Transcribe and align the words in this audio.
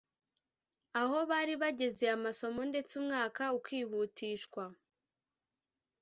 aho 1.01 1.17
bari 1.31 1.53
bageze 1.61 2.05
amasomo, 2.17 2.61
ndetse 2.71 2.91
umwaka 3.01 3.43
ukihutishwa 3.57 4.63